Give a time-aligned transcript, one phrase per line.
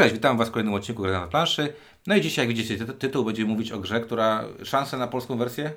[0.00, 1.72] Cześć, witam Was w kolejnym odcinku Gry na planszy.
[2.06, 5.36] No i dzisiaj, jak widzicie ty tytuł, będziemy mówić o grze, która szansę na polską
[5.36, 5.72] wersję,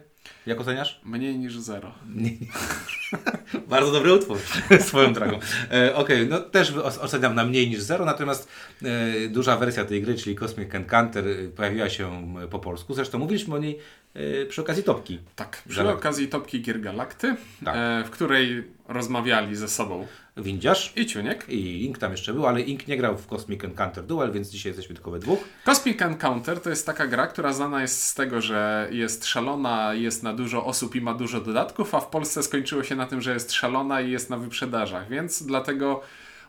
[0.45, 1.01] jak oceniasz?
[1.05, 1.91] Mniej niż zero.
[3.69, 4.37] Bardzo dobry utwór,
[4.87, 5.39] swoją drogą.
[5.71, 8.47] E, Okej, no też oceniam na mniej niż zero, natomiast
[8.83, 12.93] e, duża wersja tej gry, czyli Cosmic Encounter, e, pojawiła się po polsku.
[12.93, 13.79] Zresztą mówiliśmy o niej e,
[14.49, 15.19] przy okazji topki.
[15.35, 17.35] Tak, przy Galak okazji topki Gier Galakty,
[17.65, 17.75] tak.
[17.75, 20.07] e, w której rozmawiali ze sobą
[20.37, 21.49] Windziarz i Ciuniek.
[21.49, 24.69] I Ink tam jeszcze był, ale Ink nie grał w Cosmic Encounter Duel, więc dzisiaj
[24.69, 25.39] jesteśmy tylko we dwóch.
[25.65, 30.23] Cosmic Encounter to jest taka gra, która znana jest z tego, że jest szalona, jest
[30.23, 33.33] na dużo osób i ma dużo dodatków, a w Polsce skończyło się na tym, że
[33.33, 36.01] jest szalona i jest na wyprzedażach, więc dlatego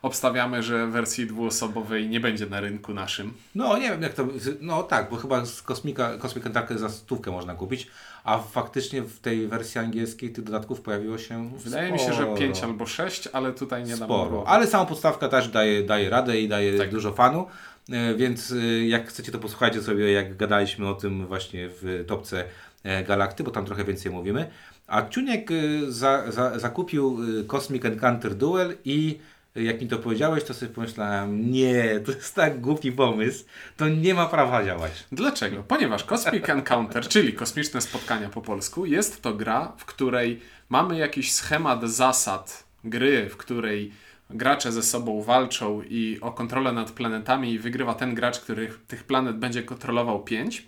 [0.05, 3.33] obstawiamy, że wersji dwuosobowej nie będzie na rynku naszym.
[3.55, 4.27] No nie wiem jak to,
[4.61, 7.87] no tak, bo chyba z Kosmika, Cosmic Encounter za stówkę można kupić,
[8.23, 12.03] a faktycznie w tej wersji angielskiej tych dodatków pojawiło się Wydaje sporo.
[12.03, 15.47] mi się, że 5 albo 6, ale tutaj nie dam Sporo, ale sama podstawka też
[15.47, 16.91] daje, daje radę i daje tak.
[16.91, 17.47] dużo fanu.
[17.91, 22.43] E, więc e, jak chcecie, to posłuchajcie sobie, jak gadaliśmy o tym właśnie w topce
[22.83, 24.49] e, Galakty, bo tam trochę więcej mówimy.
[24.87, 25.49] A Ciuniek
[25.87, 29.19] za, za, zakupił Cosmic Encounter Duel i
[29.55, 33.45] jak mi to powiedziałeś, to sobie pomyślałem, nie, to jest tak głupi pomysł,
[33.77, 34.91] to nie ma prawa działać.
[35.11, 35.63] Dlaczego?
[35.63, 41.31] Ponieważ Cosmic Encounter, czyli kosmiczne spotkania po polsku, jest to gra, w której mamy jakiś
[41.31, 43.91] schemat zasad gry, w której
[44.29, 49.03] gracze ze sobą walczą i o kontrolę nad planetami i wygrywa ten gracz, który tych
[49.03, 50.67] planet będzie kontrolował pięć.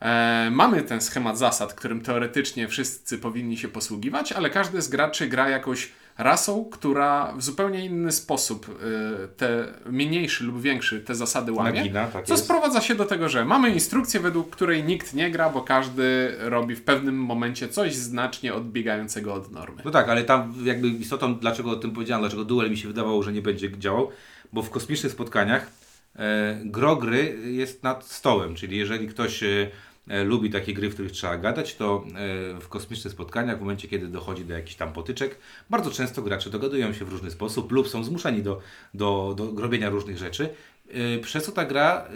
[0.00, 5.26] E, mamy ten schemat zasad, którym teoretycznie wszyscy powinni się posługiwać, ale każdy z graczy
[5.26, 11.52] gra jakoś rasą, która w zupełnie inny sposób y, te mniejszy lub większy te zasady
[11.52, 11.80] łamie.
[11.80, 12.44] Nagina, tak co jest.
[12.44, 16.74] sprowadza się do tego, że mamy instrukcję, według której nikt nie gra, bo każdy robi
[16.74, 19.82] w pewnym momencie coś znacznie odbiegającego od normy.
[19.84, 23.22] No tak, ale tam jakby istotą, dlaczego o tym powiedziałem, dlaczego duel mi się wydawało,
[23.22, 24.10] że nie będzie działał,
[24.52, 25.70] bo w kosmicznych spotkaniach
[26.16, 29.70] e, gro gry jest nad stołem, czyli jeżeli ktoś e,
[30.06, 32.04] lubi takie gry, w których trzeba gadać, to
[32.56, 35.38] e, w kosmicznych spotkaniach, w momencie kiedy dochodzi do jakichś tam potyczek,
[35.70, 38.60] bardzo często gracze dogadują się w różny sposób lub są zmuszani do,
[38.94, 40.48] do, do robienia różnych rzeczy.
[40.90, 42.08] E, przez co ta gra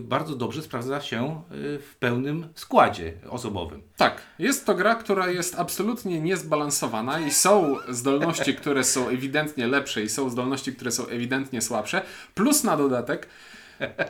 [0.00, 1.42] bardzo dobrze sprawdza się
[1.80, 3.82] w pełnym składzie osobowym.
[3.96, 10.02] Tak, jest to gra, która jest absolutnie niezbalansowana i są zdolności, które są ewidentnie lepsze
[10.02, 12.02] i są zdolności, które są ewidentnie słabsze.
[12.34, 13.28] Plus na dodatek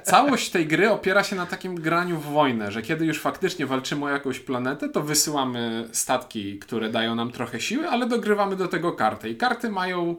[0.03, 4.05] Całość tej gry opiera się na takim graniu w wojnę, że kiedy już faktycznie walczymy
[4.05, 8.93] o jakąś planetę, to wysyłamy statki, które dają nam trochę siły, ale dogrywamy do tego
[8.93, 9.29] karty.
[9.29, 10.17] I karty mają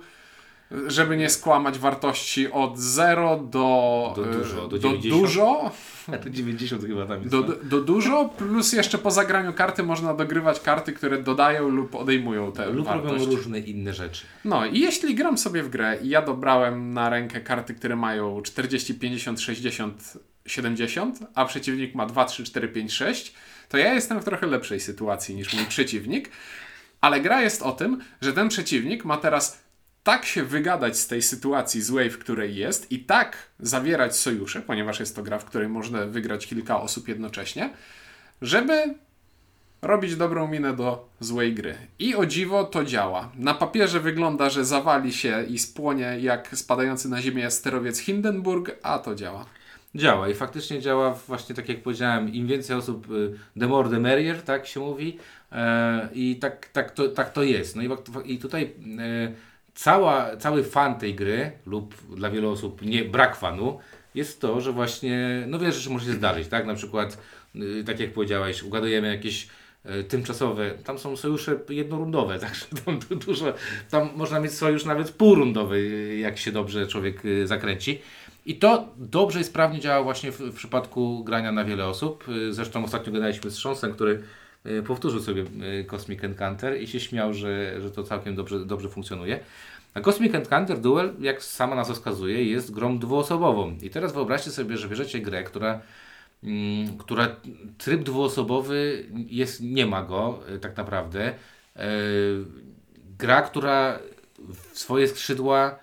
[0.87, 5.71] żeby nie skłamać wartości od 0 do, do dużo, do, do dużo.
[6.23, 7.31] To 90 chyba tam jest.
[7.31, 11.95] Do, do, do, dużo, plus jeszcze po zagraniu karty można dogrywać karty, które dodają lub
[11.95, 13.23] odejmują te lub wartość.
[13.23, 14.25] robią różne inne rzeczy.
[14.45, 18.41] No i jeśli gram sobie w grę i ja dobrałem na rękę karty, które mają
[18.41, 23.33] 40, 50, 60, 70, a przeciwnik ma 2, 3, 4, 5, 6,
[23.69, 26.29] to ja jestem w trochę lepszej sytuacji niż mój przeciwnik.
[27.01, 29.68] Ale gra jest o tym, że ten przeciwnik ma teraz
[30.03, 34.99] tak się wygadać z tej sytuacji złej, w której jest i tak zawierać sojusze, ponieważ
[34.99, 37.69] jest to gra, w której można wygrać kilka osób jednocześnie,
[38.41, 38.95] żeby
[39.81, 41.75] robić dobrą minę do złej gry.
[41.99, 43.31] I o dziwo to działa.
[43.35, 48.99] Na papierze wygląda, że zawali się i spłonie jak spadający na ziemię sterowiec Hindenburg, a
[48.99, 49.45] to działa.
[49.95, 53.99] Działa i faktycznie działa właśnie tak jak powiedziałem, im więcej osób, y, the more the
[53.99, 55.17] merrier, tak się mówi.
[55.51, 57.75] E, I tak, tak, to, tak to jest.
[57.75, 57.89] No i,
[58.33, 59.31] i tutaj e,
[59.79, 63.79] cała, cały fan tej gry, lub dla wielu osób nie brak fanu,
[64.15, 66.65] jest to, że właśnie, no wiele rzeczy może się zdarzyć, tak?
[66.65, 67.17] Na przykład,
[67.55, 69.47] yy, tak jak powiedziałeś, ugadujemy jakieś
[69.85, 73.53] yy, tymczasowe, tam są sojusze jednorundowe, także tam dużo,
[73.89, 78.01] tam można mieć sojusz nawet półrundowy, yy, jak się dobrze człowiek yy, zakręci.
[78.45, 82.25] I to dobrze i sprawnie działa właśnie w, w przypadku grania na wiele osób.
[82.49, 84.21] Zresztą ostatnio gadaliśmy z Sząsem, który Y,
[84.87, 85.45] powtórzył sobie
[85.81, 89.39] y, Cosmic Encounter i się śmiał, że, że to całkiem dobrze, dobrze funkcjonuje.
[89.93, 93.77] A Cosmic Encounter Duel, jak sama nazwa wskazuje, jest grą dwuosobową.
[93.81, 95.81] I teraz wyobraźcie sobie, że bierzecie grę, która,
[96.43, 97.35] mm, która
[97.77, 101.33] tryb dwuosobowy jest, nie ma go y, tak naprawdę.
[103.19, 103.99] gra, która
[104.73, 105.79] swoje skrzydła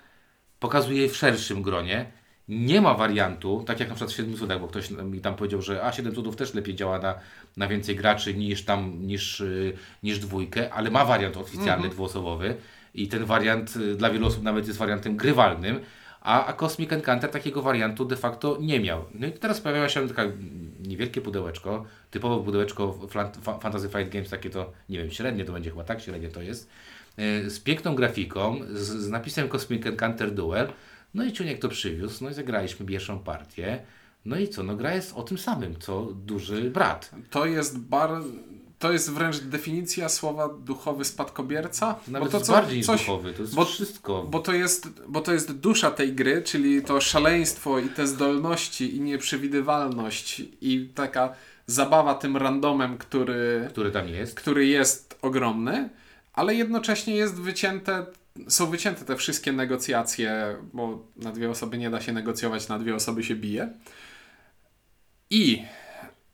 [0.60, 2.15] pokazuje w szerszym gronie
[2.48, 5.62] nie ma wariantu, tak jak na przykład w 7 cudach, bo ktoś mi tam powiedział,
[5.62, 7.14] że a 7 cudów też lepiej działa na,
[7.56, 11.90] na więcej graczy niż tam, niż, y, niż dwójkę, ale ma wariant oficjalny mhm.
[11.90, 12.56] dwuosobowy
[12.94, 15.80] i ten wariant y, dla wielu osób nawet jest wariantem grywalnym,
[16.20, 19.04] a, a Cosmic Encounter takiego wariantu de facto nie miał.
[19.14, 20.32] No i teraz pojawia się takie
[20.80, 22.98] niewielkie pudełeczko, typowe pudełeczko
[23.60, 26.70] Fantasy Flight Games, takie to, nie wiem, średnie to będzie chyba tak, średnie to jest,
[27.18, 30.68] y, z piękną grafiką, z, z napisem Cosmic Encounter Duel,
[31.16, 33.82] No i Ciuniek to przywiózł, no i zagraliśmy pierwszą partię.
[34.24, 37.10] No i co, no gra jest o tym samym, co duży brat.
[37.30, 38.10] To jest bar...
[38.78, 41.94] To jest wręcz definicja słowa duchowy spadkobierca.
[42.08, 44.22] Nawet to jest co- bardziej coś- duchowy, to jest bo- wszystko.
[44.30, 48.96] Bo to, jest, bo to jest dusza tej gry, czyli to szaleństwo i te zdolności
[48.96, 51.34] i nieprzewidywalność i taka
[51.66, 54.34] zabawa tym randomem, który, który tam jest.
[54.40, 55.88] który jest ogromny,
[56.32, 58.06] ale jednocześnie jest wycięte,
[58.48, 62.94] są wycięte te wszystkie negocjacje, bo na dwie osoby nie da się negocjować, na dwie
[62.94, 63.68] osoby się bije.
[65.30, 65.62] I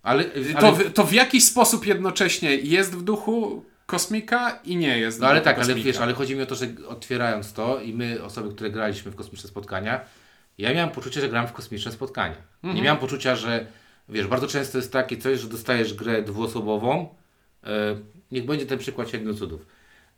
[0.03, 4.99] Ale, to, ale, w, to w jakiś sposób jednocześnie jest w duchu kosmika i nie
[4.99, 5.87] jest w no ale tak, ale kosmika.
[5.87, 9.17] wiesz, ale chodzi mi o to, że otwierając to i my, osoby, które graliśmy w
[9.17, 10.01] kosmiczne spotkania,
[10.59, 12.37] ja miałem poczucie, że gram w kosmiczne spotkania.
[12.37, 12.77] Mhm.
[12.77, 13.67] Nie miałem poczucia, że
[14.09, 17.15] wiesz, bardzo często jest takie coś, że dostajesz grę dwuosobową.
[17.65, 17.97] E,
[18.33, 19.67] niech będzie ten przykład Siedmiu Cudów.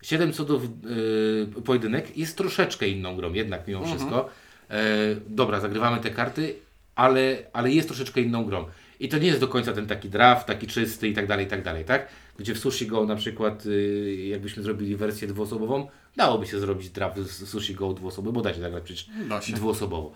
[0.04, 3.96] Siedem Cudów e, pojedynek jest troszeczkę inną grą, jednak mimo Mhm.
[3.98, 4.28] wszystko.
[4.70, 4.82] E,
[5.28, 6.54] dobra, zagrywamy te karty,
[6.94, 8.64] ale, ale jest troszeczkę inną grą.
[9.00, 11.48] I to nie jest do końca ten taki draft, taki czysty i tak dalej, i
[11.48, 12.08] tak dalej, tak?
[12.38, 17.18] Gdzie w Sushi Go na przykład, y, jakbyśmy zrobili wersję dwuosobową, dałoby się zrobić draft
[17.18, 19.52] z Sushi Go dwuosobowy, bo da się zagrać przecież Da się.
[19.52, 20.12] dwuosobowo.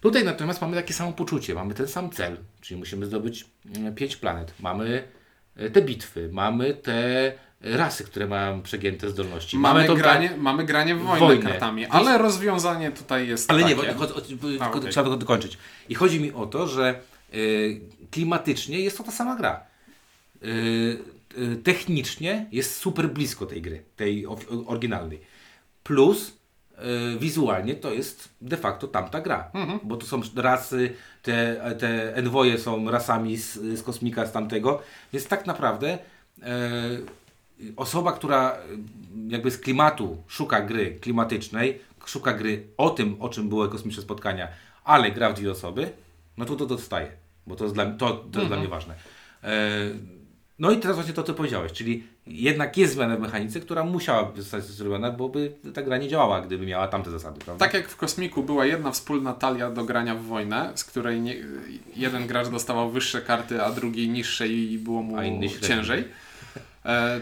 [0.00, 3.44] Tutaj natomiast mamy takie samo poczucie, mamy ten sam cel, czyli musimy zdobyć
[3.76, 4.54] mm, pięć planet.
[4.60, 5.02] Mamy
[5.56, 7.32] e, te bitwy, mamy te
[7.64, 9.58] rasy, które mają przegięte zdolności.
[9.58, 11.50] Mamy, to granie, mamy granie w wojnę, Wojnę.
[11.50, 13.92] kartami, ale rozwiązanie tutaj jest ale nie, takie.
[13.94, 14.90] bo, cho- cho- tylko A, okej.
[14.90, 15.58] trzeba to dokończyć.
[15.88, 17.00] I chodzi mi o to, że
[17.34, 17.80] y,
[18.10, 19.60] klimatycznie jest to ta sama gra.
[20.42, 20.98] Y,
[21.38, 24.26] y, technicznie jest super blisko tej gry, tej
[24.66, 25.20] oryginalnej.
[25.82, 26.28] Plus
[27.14, 29.50] y, wizualnie to jest de facto tamta gra.
[29.82, 34.82] Bo to są rasy, te, te enwoje są rasami z, z kosmika z tamtego.
[35.12, 35.98] Więc tak naprawdę
[36.38, 36.42] y,
[37.76, 38.58] osoba, która y,
[39.28, 44.48] jakby z klimatu szuka gry klimatycznej, szuka gry o tym, o czym były kosmiczne spotkania,
[44.84, 45.90] ale gra w dwie osoby,
[46.36, 47.10] no to to dostaje,
[47.46, 48.94] bo to jest dla, to, to jest dla mnie ważne.
[49.42, 49.50] E,
[50.58, 54.32] no i teraz właśnie to, co powiedziałeś, czyli jednak jest zmiana w mechanice, która musiała
[54.36, 57.64] zostać zrobiona, bo by ta gra nie działała, gdyby miała tamte zasady, prawda?
[57.66, 61.36] Tak jak w Kosmiku była jedna wspólna talia do grania w wojnę, z której nie,
[61.96, 65.68] jeden gracz dostawał wyższe karty, a drugi niższe i było mu A inny średnie.
[65.68, 66.00] ciężej.
[66.00, 66.04] E,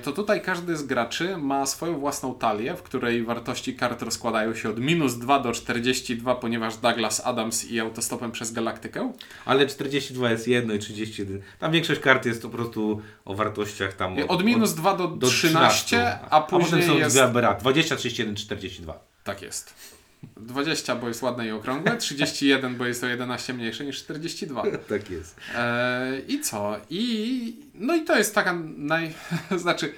[0.02, 4.70] To tutaj każdy z graczy ma swoją własną talię, w której wartości kart rozkładają się
[4.70, 9.12] od minus 2 do 42, ponieważ Douglas Adams i autostopem przez galaktykę.
[9.44, 11.42] Ale 42 jest jedno i 31.
[11.58, 16.18] Tam większość kart jest po prostu o wartościach tam Od minus 2 do, do 13,
[16.30, 17.16] a potem później są jest...
[17.16, 17.60] dwie aberracje.
[17.60, 18.98] 20, 31, 42.
[19.24, 19.74] Tak jest.
[20.36, 24.62] 20, bo jest ładne i okrągłe, 31, bo jest to 11 mniejsze niż 42.
[24.88, 25.40] Tak jest.
[25.54, 26.76] E, I co?
[26.90, 29.12] I no i to jest taka naj...
[29.56, 29.92] znaczy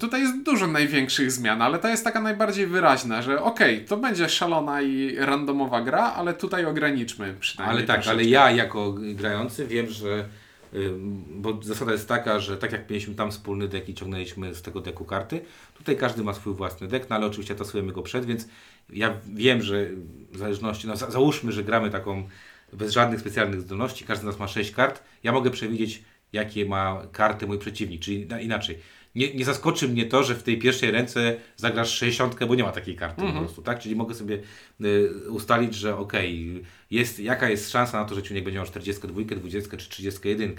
[0.00, 4.28] tutaj jest dużo największych zmian, ale ta jest taka najbardziej wyraźna, że okej, to będzie
[4.28, 8.30] szalona i randomowa gra, ale tutaj ograniczmy przynajmniej Ale tak, ale troszeczkę.
[8.30, 10.28] ja jako grający wiem, że
[10.74, 14.62] ym, bo zasada jest taka, że tak jak mieliśmy tam wspólny dek i ciągnęliśmy z
[14.62, 15.40] tego deku karty,
[15.74, 18.48] tutaj każdy ma swój własny dek, no ale oczywiście tasujemy go przed, więc
[18.90, 19.86] ja wiem, że
[20.32, 22.28] w zależności, no za- załóżmy, że gramy taką
[22.72, 26.02] bez żadnych specjalnych zdolności, każdy z nas ma 6 kart, ja mogę przewidzieć,
[26.32, 28.78] jakie ma karty mój przeciwnik, czyli na, inaczej.
[29.14, 32.72] Nie, nie zaskoczy mnie to, że w tej pierwszej ręce zagrasz 60, bo nie ma
[32.72, 33.78] takiej karty po prostu, tak?
[33.78, 34.38] Czyli mogę sobie
[34.84, 39.20] y, ustalić, że okej, jest, jaka jest szansa na to, że Ciuniek będzie miał 42,
[39.36, 40.54] 20 czy 31.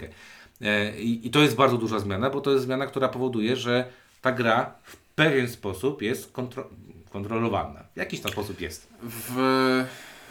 [0.62, 3.86] E, I, I to jest bardzo duża zmiana, bo to jest zmiana, która powoduje, że
[4.22, 6.70] ta gra w pewien sposób jest kontro
[7.14, 7.80] kontrolowana.
[7.94, 8.88] W jakiś tam sposób jest.
[9.04, 9.86] W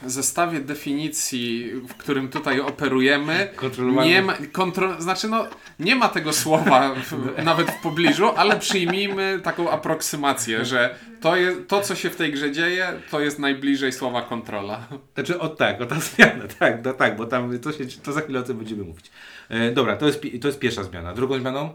[0.07, 3.49] zestawie definicji, w którym tutaj operujemy,
[4.05, 5.47] nie ma, kontro, znaczy no,
[5.79, 7.13] nie ma tego słowa w,
[7.45, 12.33] nawet w pobliżu, ale przyjmijmy taką aproksymację, że to, jest, to, co się w tej
[12.33, 14.89] grze dzieje, to jest najbliżej słowa kontrola.
[15.15, 18.21] Znaczy, o tak, o ta zmiana, tak, no, tak, bo tam to, się, to za
[18.21, 19.11] chwilę o tym będziemy mówić.
[19.49, 21.15] E, dobra, to jest, to jest pierwsza zmiana.
[21.15, 21.75] Drugą zmianą,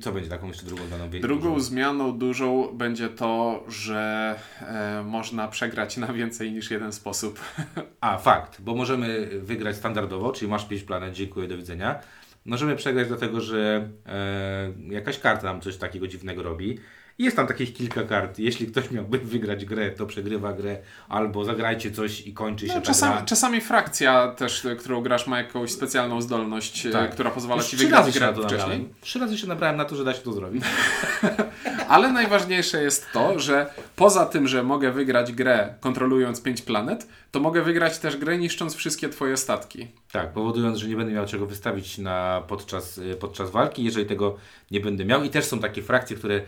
[0.00, 1.10] co będzie taką jeszcze drugą zmianą?
[1.10, 1.60] Drugą dużą?
[1.60, 7.40] zmianą dużą będzie to, że e, można przegrać na więcej niż jeden sposób.
[8.00, 12.00] A, fakt, bo możemy wygrać standardowo, czyli masz 5 planet, dziękuję, do widzenia.
[12.44, 16.78] Możemy przegrać dlatego, że e, jakaś karta nam coś takiego dziwnego robi.
[17.18, 18.38] Jest tam takich kilka kart.
[18.38, 22.82] Jeśli ktoś miałby wygrać grę, to przegrywa grę, albo zagrajcie coś i kończy się No,
[22.82, 27.10] czasami, czasami frakcja też, którą grasz, ma jakąś specjalną zdolność, e, Tak.
[27.10, 28.88] która pozwala Już ci wygrać grę wcześniej.
[29.00, 30.64] Trzy razy się nabrałem na to, że da się to zrobić.
[31.88, 37.40] Ale najważniejsze jest to, że poza tym, że mogę wygrać grę kontrolując 5 planet, to
[37.40, 39.86] mogę wygrać też grę niszcząc wszystkie twoje statki.
[40.12, 44.36] Tak, powodując, że nie będę miał czego wystawić na, podczas, podczas walki, jeżeli tego
[44.70, 45.24] nie będę miał.
[45.24, 46.40] I też są takie frakcje, które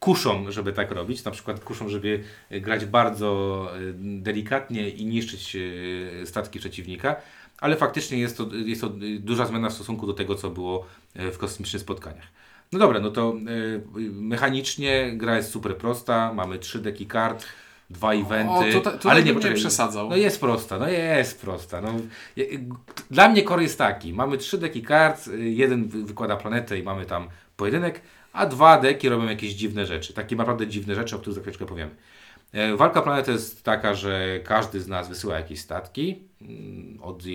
[0.00, 1.24] kuszą, żeby tak robić.
[1.24, 7.16] Na przykład kuszą, żeby grać bardzo y, delikatnie i niszczyć y, statki przeciwnika.
[7.60, 10.86] Ale faktycznie jest to, jest to y, duża zmiana w stosunku do tego, co było
[11.20, 12.26] y, w kosmicznych spotkaniach.
[12.72, 16.32] No dobra, no to y, mechanicznie gra jest super prosta.
[16.34, 17.44] Mamy trzy deki kart,
[17.90, 18.52] dwa eventy.
[18.52, 20.08] O, tutaj, tutaj ale nie, nie przesadzał.
[20.10, 21.80] no jest prosta, no jest prosta.
[21.80, 21.94] No,
[23.10, 24.12] dla mnie core jest taki.
[24.12, 28.00] Mamy trzy deki kart, y, jeden wy- wykłada planetę i mamy tam pojedynek,
[28.36, 30.12] a dwa deki robią jakieś dziwne rzeczy.
[30.12, 31.90] Takie naprawdę dziwne rzeczy, o których za chwileczkę powiemy.
[32.52, 37.26] E, Walka planety jest taka, że każdy z nas wysyła jakieś statki, mm, od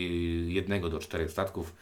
[0.47, 1.73] jednego do czterech statków.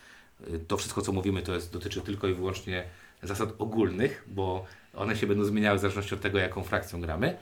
[0.53, 2.83] Y, To wszystko, co mówimy, to jest, dotyczy tylko i wyłącznie
[3.23, 7.37] zasad ogólnych, bo one się będą zmieniały w zależności od tego, jaką frakcją gramy.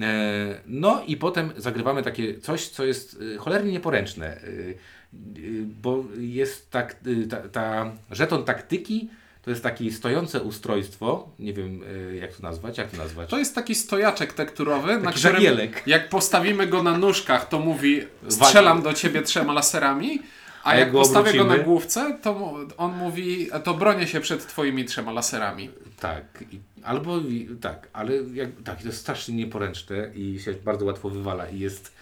[0.00, 4.40] E, No i potem zagrywamy takie coś, co jest cholernie nieporęczne,
[5.82, 6.96] bo jest tak,
[7.30, 9.08] ta, ta żeton taktyki
[9.42, 13.30] to jest takie stojące ustrojstwo, nie wiem y, jak to nazwać, jak to nazwać?
[13.30, 15.82] To jest taki stojaczek tekturowy, na Taki którym żagielek.
[15.86, 20.22] jak postawimy go na nóżkach, to mówi strzelam do ciebie trzema laserami,
[20.64, 24.20] a, A jak jak go postawię go na główce, to on mówi to bronię się
[24.20, 25.70] przed twoimi trzema laserami.
[26.00, 26.44] Tak,
[26.82, 27.20] albo
[27.60, 31.92] tak, ale jak, tak, to jest strasznie nieporęczne i się bardzo łatwo wywala i jest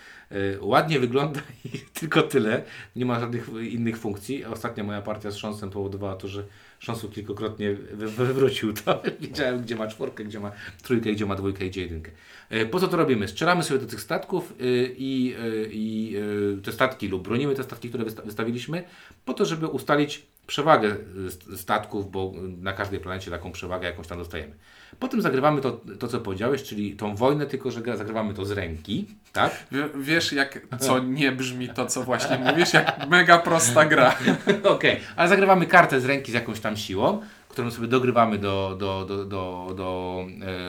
[0.61, 2.63] ładnie wygląda i tylko tyle,
[2.97, 4.45] nie ma żadnych innych funkcji.
[4.45, 6.45] Ostatnia moja partia z Sząsem powodowała to, że
[6.81, 9.03] Sząsu kilkakrotnie wy, wywrócił to.
[9.21, 12.11] Wiedziałem, gdzie ma czwórkę, gdzie ma trójkę, gdzie ma dwójkę i gdzie jedynkę.
[12.53, 13.29] Y, Po co to robimy?
[13.29, 16.17] Strzelamy sobie do tych statków y, i, y, i
[16.59, 18.85] y, te statki lub bronimy te statki, które wysta- wystawiliśmy,
[19.25, 23.87] po to, żeby ustalić przewagę y, st- statków, bo y, na każdej planecie taką przewagę
[23.87, 24.55] jakąś tam dostajemy.
[24.99, 29.07] Potem zagrywamy to, to co powiedziałeś, czyli tą wojnę, tylko że zagrywamy to z ręki,
[29.33, 29.65] tak?
[29.73, 34.15] Wie- Wiesz, jak co nie brzmi to, co właśnie mówisz, jak mega prosta gra.
[34.75, 39.05] Okej, ale zagrywamy kartę z ręki z jakąś tam siłą, którą sobie dogrywamy do, do,
[39.09, 40.25] do, do, do,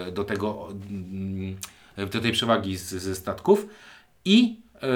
[0.08, 1.56] e, do tego, mm,
[2.12, 3.66] do tej przewagi z, ze statków
[4.26, 4.88] i e,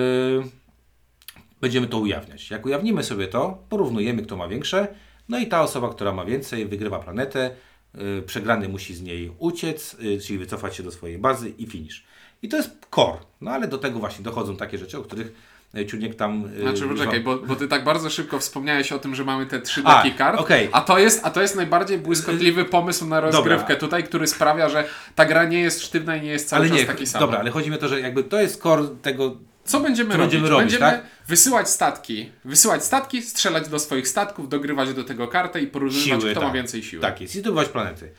[1.63, 2.49] będziemy to ujawniać.
[2.51, 4.87] Jak ujawnimy sobie to, porównujemy, kto ma większe,
[5.29, 7.51] no i ta osoba, która ma więcej, wygrywa planetę,
[7.95, 12.03] e, przegrany musi z niej uciec, e, czyli wycofać się do swojej bazy i finish.
[12.41, 13.17] I to jest core.
[13.41, 15.33] No ale do tego właśnie dochodzą takie rzeczy, o których
[15.75, 16.49] e, Ciuniek tam...
[16.57, 19.61] e, Znaczy, poczekaj, bo, bo ty tak bardzo szybko wspomniałeś o tym, że mamy te
[19.61, 20.69] trzy deki kart, okej.
[20.71, 24.85] a, to jest, a to jest najbardziej błyskotliwy pomysł na rozgrywkę tutaj, który sprawia, że
[25.15, 27.19] ta gra nie jest sztywna i nie jest cały ale czas nie, taki sam.
[27.21, 30.17] dobra, ale chodzi mi o to, że jakby to jest core tego, Co będziemy Co
[30.17, 30.31] robić?
[30.31, 31.03] będziemy robić, tak?
[31.27, 36.31] wysyłać statki, wysyłać statki, strzelać do swoich statków, dogrywać do tego kartę i porównywać, siły.
[36.31, 37.01] kto tak, ma więcej siły.
[37.01, 38.11] Tak jest, i zdobywać planety.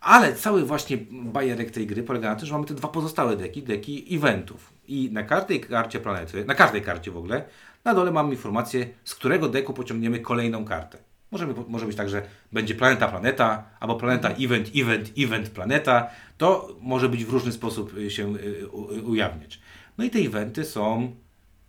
[0.00, 3.62] Ale cały właśnie bajerek tej gry polega na tym, że mamy te dwa pozostałe deki,
[3.62, 4.72] deki eventów.
[4.88, 7.44] I na każdej karcie planety, na każdej karcie w ogóle,
[7.84, 10.98] na dole mamy informację, z którego deku pociągniemy kolejną kartę.
[11.30, 16.10] Możemy, może być tak, że będzie planeta, planeta, albo planeta, event, event, event, planeta.
[16.38, 19.60] To może być w różny sposób y, się y, u- ujawniać.
[19.98, 21.16] No i te eventy są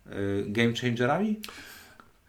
[0.06, 1.40] y, game changerami?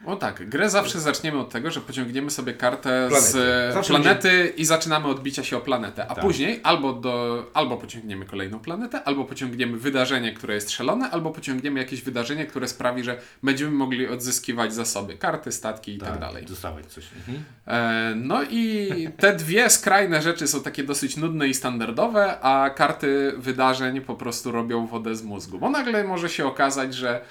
[0.06, 3.32] O tak, grę zawsze zaczniemy od tego, że pociągniemy sobie kartę Planety.
[3.32, 6.24] z Zawsze planety i zaczynamy odbicia się o planetę, a Tak.
[6.24, 11.79] później albo, do, albo pociągniemy kolejną planetę, albo pociągniemy wydarzenie, które jest strzelone, albo pociągniemy
[11.79, 16.46] jakieś wydarzenie, które sprawi, że będziemy mogli odzyskiwać zasoby, karty, statki i tak, dalej.
[16.46, 17.08] Dostawać coś.
[17.18, 17.44] Mhm.
[17.68, 23.34] E, No i te dwie skrajne rzeczy są takie dosyć nudne i standardowe, a karty
[23.38, 25.60] wydarzeń po prostu robią wodę z mózgu.
[25.60, 27.22] Bo nagle może się okazać, że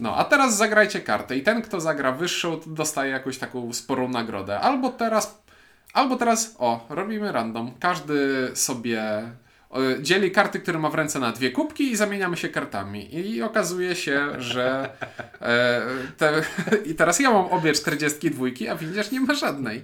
[0.00, 4.60] no, a teraz zagrajcie kartę i ten, kto zagra wyższą, dostaje jakąś taką sporą nagrodę.
[4.60, 5.42] Albo teraz,
[5.92, 7.72] albo teraz, o, robimy random.
[7.80, 9.02] Każdy sobie
[10.00, 13.14] dzieli karty, które ma w ręce na dwie kubki i zamieniamy się kartami.
[13.14, 14.90] I okazuje się, że
[15.42, 15.80] e,
[16.16, 16.42] te,
[16.90, 19.82] i teraz ja mam obie 42, a widzisz, nie ma żadnej.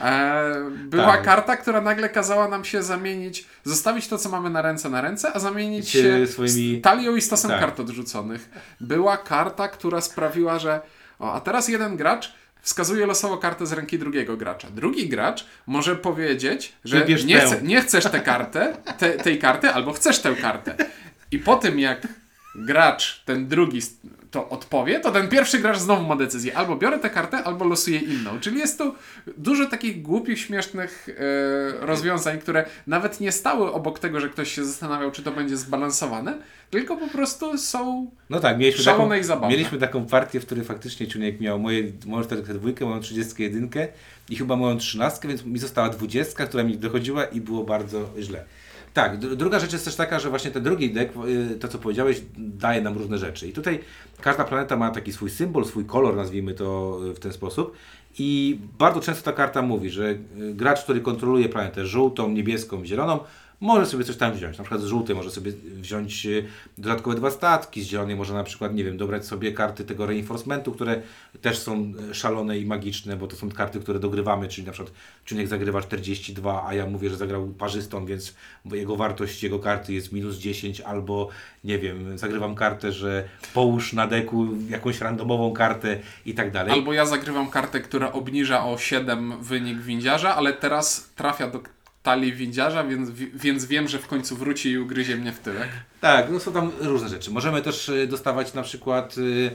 [0.00, 0.54] E,
[0.84, 1.22] była Tak.
[1.24, 5.32] karta, która nagle kazała nam się zamienić, zostawić to, co mamy na ręce na ręce,
[5.32, 7.60] a zamienić Się się swoimi- talią i stosem Tak.
[7.60, 8.50] kart odrzuconych.
[8.80, 10.80] Była karta, która sprawiła, że
[11.18, 12.34] o, a teraz jeden gracz
[12.66, 14.70] wskazuje losowo kartę z ręki drugiego gracza.
[14.70, 19.92] Drugi gracz może powiedzieć, że nie, chce, nie chcesz tę kartę, te, tej karty, albo
[19.92, 20.76] chcesz tę kartę.
[21.30, 22.08] I po tym, jak
[22.54, 23.80] gracz, ten drugi
[24.36, 26.56] to odpowie, to ten pierwszy gracz znowu ma decyzję.
[26.56, 28.40] Albo biorę tę kartę, albo losuję inną.
[28.40, 28.94] Czyli jest tu
[29.36, 34.64] dużo takich głupich, śmiesznych e, rozwiązań, które nawet nie stały obok tego, że ktoś się
[34.64, 36.38] zastanawiał, czy to będzie zbalansowane,
[36.70, 39.56] tylko po prostu są No tak, mieliśmy Szalone taką, i zabawne.
[39.56, 43.70] mieliśmy taką partię, w której faktycznie Czuniek miał moje, moją 42, moją 31
[44.30, 48.44] i chyba moją 13, więc mi została 20, która mi dochodziła i było bardzo źle.
[48.96, 51.12] Tak, dru- druga rzecz jest też taka, że właśnie ten drugi deck,
[51.52, 53.48] y, to co powiedziałeś, daje nam różne rzeczy.
[53.48, 53.80] I tutaj
[54.20, 57.76] każda planeta ma taki swój symbol, swój kolor, nazwijmy to y, w ten sposób.
[58.18, 60.18] I bardzo często ta karta mówi, że y,
[60.54, 63.18] gracz, który kontroluje planetę żółtą, niebieską, zieloną,
[63.60, 64.58] może sobie coś tam wziąć.
[64.58, 66.46] Na przykład z żółtej może sobie wziąć y,
[66.78, 70.72] dodatkowe dwa statki, z zielonej może na przykład, nie wiem, dobrać sobie karty tego reinforcementu,
[70.72, 71.02] które
[71.42, 74.94] też są e, szalone i magiczne, bo to są karty, które dogrywamy, czyli na przykład
[75.24, 78.34] Czuniek zagrywa 42, a ja mówię, że zagrał parzystą, więc
[78.72, 81.28] jego wartość jego karty jest minus 10, albo
[81.64, 86.72] nie wiem, zagrywam kartę, że połóż na deku jakąś randomową kartę i tak dalej.
[86.72, 91.75] Albo ja zagrywam kartę, która obniża o 7 wynik windziarza, ale teraz trafia do
[92.06, 95.68] talii windziarza, więc, więc wiem, że w końcu wróci i ugryzie mnie w tyłek.
[96.00, 97.30] Tak, no są tam różne rzeczy.
[97.30, 99.50] Możemy też y, dostawać na przykład, y,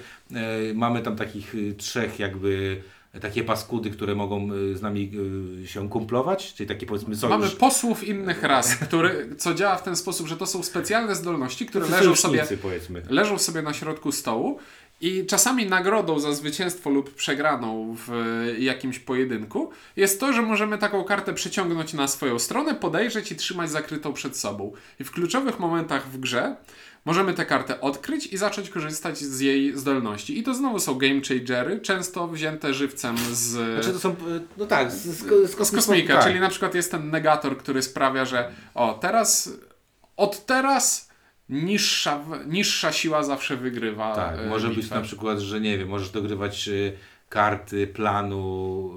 [0.70, 2.82] y, mamy tam takich trzech jakby
[3.22, 5.12] takie paskudy, które mogą z nami
[5.66, 7.40] się kumplować, czyli takie powiedzmy sojusz.
[7.40, 11.66] Mamy posłów innych ras, który, co działa w ten sposób, że to są specjalne zdolności,
[11.66, 13.02] które leżą sobie, powiedzmy.
[13.10, 14.60] leżą sobie na środku stołu
[15.02, 18.12] i czasami nagrodą za zwycięstwo lub przegraną w
[18.60, 23.70] jakimś pojedynku jest to, że możemy taką kartę przyciągnąć na swoją stronę, podejrzeć i trzymać
[23.70, 24.72] zakrytą przed sobą.
[25.00, 26.56] I w kluczowych momentach w grze
[27.06, 30.40] możemy tę kartę odkryć i zacząć korzystać z jej zdolności.
[30.40, 33.50] I to znowu są game changery, często wzięte żywcem z...
[33.50, 34.16] Znaczy to są, y,
[34.58, 35.20] no tak, z, z,
[35.52, 36.24] z, z kosmika, tak.
[36.24, 39.50] czyli na przykład jest ten negator, który sprawia, że o, teraz,
[40.18, 41.11] od teraz
[41.52, 44.16] niższa, niższa siła zawsze wygrywa.
[44.16, 44.96] Tak, e, może być bitwę.
[44.96, 46.98] na przykład, że nie wiem, możesz dogrywać y,
[47.30, 48.92] karty planu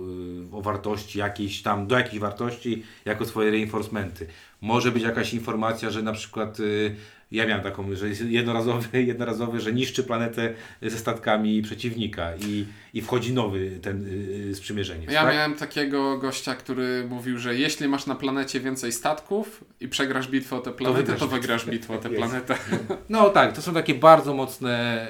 [0.52, 4.26] y, o wartości jakiejś tam, do jakiejś wartości jako swoje reinforcementy.
[4.64, 6.96] Może być jakaś informacja, że na przykład y,
[7.32, 13.02] ja miałem taką, że jest jednorazowy, jednorazowy, że niszczy planetę ze statkami przeciwnika i, i
[13.02, 14.06] wchodzi nowy ten
[14.50, 15.12] y, sprzymierzeniec.
[15.12, 15.34] Ja tak?
[15.34, 20.56] miałem takiego gościa, który mówił, że jeśli masz na planecie więcej statków i przegrasz bitwę
[20.56, 22.56] o tę planetę, wygrasz to wygrasz bitwę o tę planetę.
[23.08, 25.06] No tak, to są takie bardzo mocne,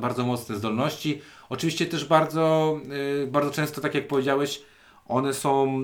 [0.00, 1.20] bardzo mocne zdolności.
[1.48, 2.80] Oczywiście też bardzo,
[3.26, 4.62] bardzo często, tak jak powiedziałeś,
[5.06, 5.82] one są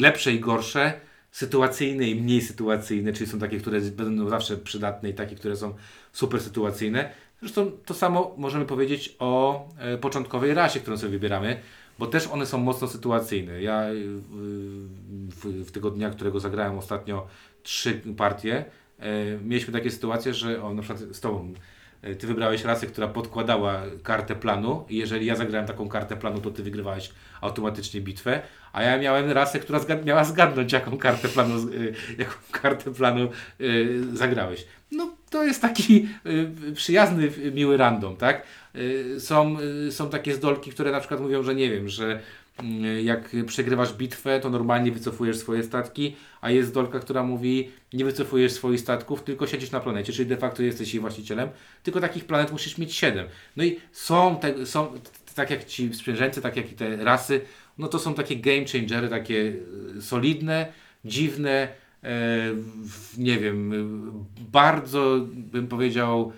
[0.00, 5.14] lepsze i gorsze, sytuacyjne i mniej sytuacyjne, czyli są takie, które będą zawsze przydatne i
[5.14, 5.74] takie, które są
[6.12, 7.10] super sytuacyjne.
[7.40, 11.60] Zresztą to samo możemy powiedzieć o e, początkowej rasie, którą sobie wybieramy,
[11.98, 13.62] bo też one są mocno sytuacyjne.
[13.62, 13.94] Ja e,
[15.28, 17.26] w, w tego dnia, którego zagrałem ostatnio
[17.62, 18.64] trzy partie,
[18.98, 21.54] e, mieliśmy takie sytuacje, że o, na przykład z Tobą
[22.18, 26.50] Ty wybrałeś rasę, która podkładała kartę planu i jeżeli ja zagrałem taką kartę planu, to
[26.50, 31.68] Ty wygrywałeś automatycznie bitwę, a ja miałem rasę, która zgad miała zgadnąć, jaką kartę planu,
[31.68, 33.28] y, jaką kartę planu
[33.60, 34.66] y, zagrałeś.
[34.92, 38.42] No to jest taki y, przyjazny, miły random, tak?
[39.18, 39.56] Są,
[39.90, 42.20] są takie zdolki, które na przykład mówią, że nie wiem, że
[43.02, 48.52] jak przegrywasz bitwę, to normalnie wycofujesz swoje statki, a jest zdolka, która mówi, nie wycofujesz
[48.52, 51.48] swoich statków, tylko siedzisz na planecie, czyli de facto jesteś jej właścicielem,
[51.82, 53.26] tylko takich planet musisz mieć 7.
[53.56, 54.92] No i są, te, są
[55.34, 57.40] tak jak ci sprzężeńcy, tak jak i te rasy,
[57.78, 59.52] no to są takie game changery, takie
[59.98, 60.72] e, solidne,
[61.04, 61.68] dziwne,
[62.04, 62.08] e,
[63.18, 63.72] nie wiem,
[64.52, 66.32] bardzo bym powiedział,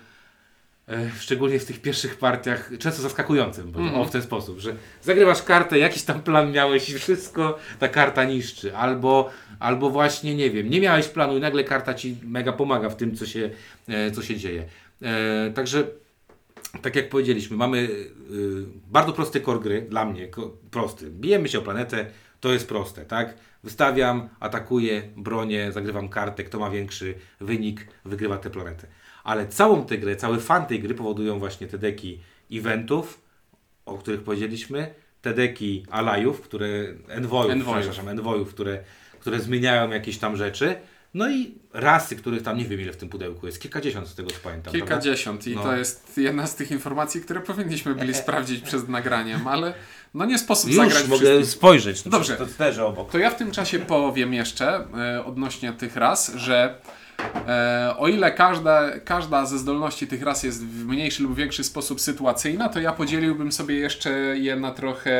[1.19, 4.01] szczególnie w tych pierwszych partiach, często zaskakującym, bo Mhm.
[4.01, 8.23] o, w ten sposób, że zagrywasz kartę, jakiś tam plan miałeś i wszystko ta karta
[8.23, 12.89] niszczy, albo, albo właśnie, nie wiem, nie miałeś planu i nagle karta ci mega pomaga
[12.89, 13.49] w tym, co się,
[13.87, 14.65] e, co się dzieje.
[15.01, 15.83] E, także
[16.81, 18.13] tak jak powiedzieliśmy, mamy y,
[18.91, 21.09] bardzo prosty core gry, dla mnie ko, prosty.
[21.09, 22.05] Bijemy się o planetę,
[22.39, 23.35] to jest proste, tak?
[23.63, 28.87] Wystawiam, atakuję, bronię, zagrywam kartę, kto ma większy wynik, wygrywa tę planetę.
[29.23, 32.19] Ale całą tę grę, cały fan tej gry powodują właśnie te deki
[32.51, 33.21] eventów,
[33.85, 36.67] o których powiedzieliśmy, te deki alajów, które,
[37.07, 37.63] Envoyów.
[37.65, 38.79] przepraszam, envoyów, które,
[39.19, 40.75] które zmieniają jakieś tam rzeczy,
[41.13, 44.29] no i rasy, których tam nie wiem ile w tym pudełku jest, kilkadziesiąt z tego
[44.29, 44.63] co pamiętam.
[44.73, 44.79] prawda?
[44.79, 45.63] Kilkadziesiąt i No.
[45.63, 49.73] to jest jedna z tych informacji, które powinniśmy byli sprawdzić przed nagraniem, ale
[50.13, 51.49] no nie sposób Już zagrać mogę wszystkich.
[51.49, 52.05] spojrzeć.
[52.05, 52.37] No Dobrze.
[52.37, 53.11] To leży obok.
[53.11, 56.81] To ja w tym czasie powiem jeszcze e, odnośnie tych ras, że e,
[57.97, 62.69] o ile każda, każda ze zdolności tych ras jest w mniejszy lub większy sposób sytuacyjna,
[62.69, 65.11] to ja podzieliłbym sobie jeszcze je na trochę,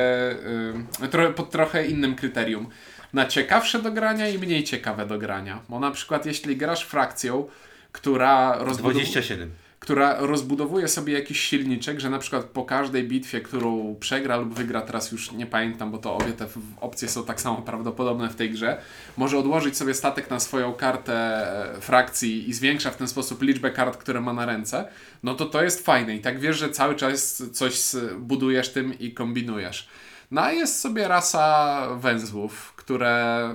[1.02, 2.68] e, trochę pod trochę innym kryterium.
[3.14, 5.62] Na ciekawsze do grania i mniej ciekawe do grania.
[5.70, 7.48] Bo na przykład jeśli grasz frakcją,
[7.92, 9.52] która rozbudowuje 27.
[9.82, 14.82] która rozbudowuje sobie jakiś silniczek, że na przykład po każdej bitwie, którą przegra lub wygra,
[14.82, 16.48] teraz już nie pamiętam, bo to obie te
[16.82, 18.82] opcje są tak samo prawdopodobne w tej grze,
[19.18, 21.14] może odłożyć sobie statek na swoją kartę
[21.76, 24.88] e, frakcji i zwiększa w ten sposób liczbę kart, które ma na ręce,
[25.24, 27.82] no to to jest fajne i tak wiesz, że cały czas coś
[28.20, 29.88] budujesz tym i kombinujesz.
[30.32, 33.50] No a jest sobie rasa węzłów, które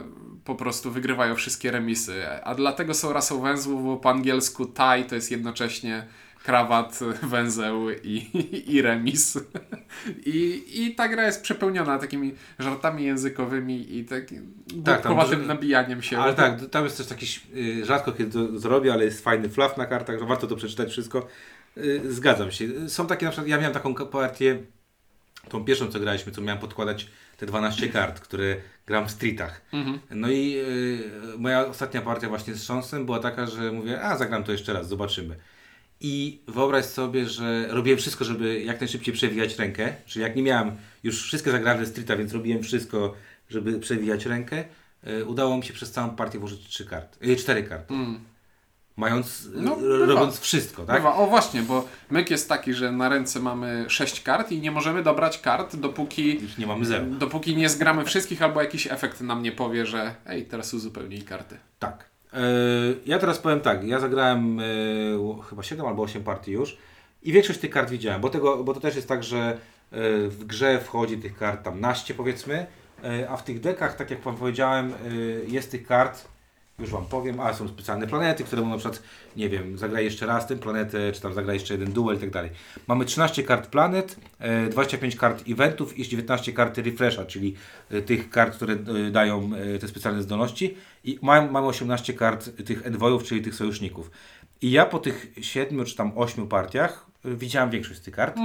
[0.45, 2.27] po prostu wygrywają wszystkie remisy.
[2.45, 6.07] A dlatego są rasą węzłów, bo po angielsku tie to jest jednocześnie
[6.45, 6.99] krawat,
[7.33, 8.31] węzeł i,
[8.75, 9.39] i remis.
[10.27, 16.03] I, I ta gra jest przepełniona takimi żartami językowymi i takim Tak, tam głupkowatym nabijaniem
[16.03, 16.19] się.
[16.19, 19.77] Ale tak, tam jest też taki, y, rzadko kiedy to zrobię, ale jest fajny fluff
[19.77, 21.27] na kartach, że warto to przeczytać wszystko.
[21.77, 22.89] Y, Zgadzam się.
[22.89, 24.59] Są takie na przykład, ja miałem taką partię,
[25.49, 27.07] tą pierwszą co graliśmy, co miałem podkładać
[27.37, 28.57] te 12 kart, które
[28.87, 29.61] gram w streetach.
[29.73, 29.99] Mhm.
[30.11, 30.57] No i
[31.35, 34.73] y, moja ostatnia partia właśnie z Szonsem była taka, że mówię, a zagram to jeszcze
[34.73, 35.37] raz, zobaczymy.
[36.01, 39.95] I wyobraź sobie, że robiłem wszystko, żeby jak najszybciej przewijać rękę.
[40.07, 43.15] Czyli jak nie miałem już wszystkie zagrane ze streeta, więc robiłem wszystko,
[43.51, 44.65] żeby przewijać rękę.
[45.07, 47.95] y, Udało mi się przez całą partię włożyć trzy karty, cztery karty.
[47.95, 48.21] Mm.
[48.97, 50.07] Mając, No, bywa.
[50.07, 50.97] robiąc wszystko, tak?
[50.97, 51.15] Bywa.
[51.15, 55.03] O właśnie, bo myk jest taki, że na ręce mamy 6 kart i nie możemy
[55.03, 57.05] dobrać kart, dopóki, Ich nie mamy zero.
[57.07, 61.57] dopóki nie zgramy wszystkich albo jakiś efekt nam nie powie, że ej, teraz uzupełnij karty.
[61.79, 62.11] Tak.
[62.33, 62.39] E,
[63.07, 64.63] ja teraz powiem tak, ja zagrałem e,
[65.51, 66.77] chyba 7 albo 8 partii już
[67.23, 69.57] i większość tych kart widziałem, bo, tego, bo to też jest tak, że e,
[70.29, 72.67] w grze wchodzi tych kart tam naście powiedzmy,
[73.05, 74.95] e, a w tych dekach, tak jak Wam powiedziałem, e,
[75.49, 76.25] jest tych kart,
[76.79, 79.03] już Wam powiem, a są specjalne planety, które mu na przykład,
[79.37, 82.31] nie wiem, zagraj jeszcze raz tę planetę, czy tam zagraj jeszcze jeden duel i tak
[82.31, 82.51] dalej.
[82.87, 87.55] Mamy 13 kart planet, e, 25 kart eventów i 19 kart refresha, czyli
[87.91, 92.65] e, tych kart, które e, dają e, te specjalne zdolności i mamy, mamy 18 kart
[92.67, 94.11] tych envoyów, czyli tych sojuszników.
[94.63, 98.37] I ja po tych 7 czy tam 8 partiach e, widziałem większość z tych kart.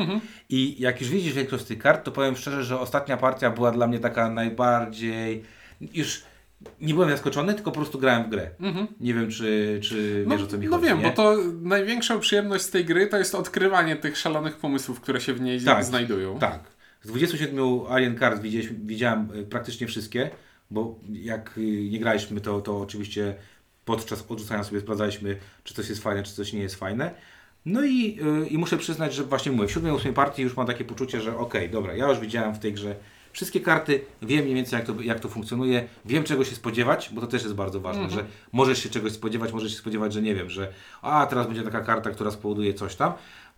[0.49, 3.71] I jak już widzisz większość z tych kart, to powiem szczerze, że ostatnia partia była
[3.71, 5.43] dla mnie taka najbardziej.
[5.93, 6.23] Już
[6.81, 8.49] nie byłem zaskoczony, tylko po prostu grałem w grę.
[8.99, 10.87] Nie wiem, czy, czy No, wiesz o co mi no chodzi.
[10.87, 11.03] wiem, nie?
[11.03, 15.33] bo to największa przyjemność z tej gry to jest odkrywanie tych szalonych pomysłów, które się
[15.33, 16.39] w niej Tak, znajdują.
[16.39, 16.59] Tak.
[17.03, 17.57] Z 27
[17.89, 20.29] Alien Card widziałem y, praktycznie wszystkie,
[20.71, 23.35] bo jak y, nie graliśmy, to, to oczywiście
[23.85, 27.11] podczas odrzucania sobie sprawdzaliśmy, czy coś jest fajne, czy coś nie jest fajne.
[27.65, 30.85] No i, y, i muszę przyznać, że właśnie mówię, w 7-8 partii już mam takie
[30.85, 32.95] poczucie, że okej, dobra, ja już widziałem w tej grze
[33.31, 37.21] wszystkie karty, wiem mniej więcej jak to, jak to funkcjonuje, wiem czego się spodziewać, bo
[37.21, 40.35] to też jest bardzo ważne, że możesz się czegoś spodziewać, możesz się spodziewać, że nie
[40.35, 43.13] wiem, że a teraz będzie taka karta, która spowoduje coś tam.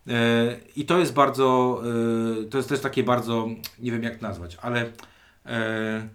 [0.07, 1.81] E, I to jest bardzo,
[2.41, 3.47] e, to jest też takie bardzo,
[3.79, 4.91] nie wiem jak nazwać, ale
[5.45, 6.07] e,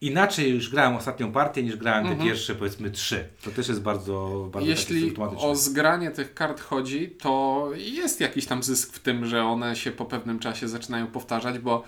[0.00, 3.28] inaczej już grałem ostatnią partię niż grałem te pierwsze powiedzmy trzy.
[3.44, 8.62] To też jest bardzo, bardzo Jeśli o zgranie tych kart chodzi, to jest jakiś tam
[8.62, 11.84] zysk w tym, że one się po pewnym czasie zaczynają powtarzać, bo